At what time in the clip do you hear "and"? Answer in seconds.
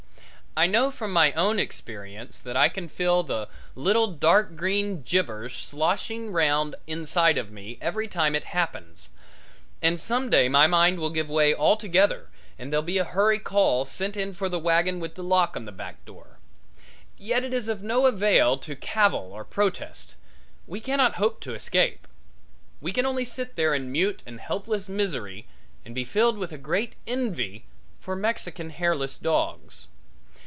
9.81-9.97, 12.59-12.69, 24.25-24.41, 25.85-25.95